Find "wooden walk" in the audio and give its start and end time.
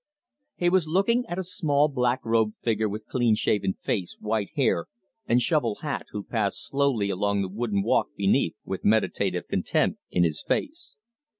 7.49-8.07